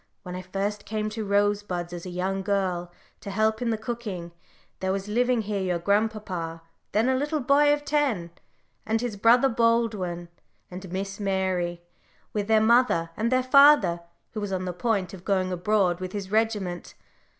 [0.23, 4.31] When I first came to Rosebuds as a young girl to help in the cooking,
[4.79, 8.31] there was living here your grandpapa, then a little boy of ten,
[8.83, 10.29] and his brother Baldwin,
[10.71, 11.83] and Miss Mary,
[12.33, 13.99] with their mother, and their father,
[14.31, 16.95] who was on the point of going abroad with his regiment.